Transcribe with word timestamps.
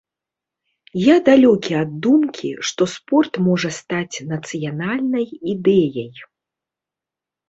Я 1.01 1.15
далёкі 1.25 1.73
ад 1.81 1.91
думкі, 2.05 2.49
што 2.69 2.87
спорт 2.93 3.33
можа 3.47 3.69
стаць 3.79 4.15
нацыянальнай 4.31 5.27
ідэяй. 5.53 6.11